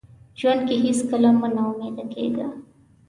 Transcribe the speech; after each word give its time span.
ژوند 0.39 0.61
کې 0.67 0.75
هیڅکله 0.85 1.29
مه 1.39 1.47
ناامیده 1.55 2.05
کیږه. 2.13 2.47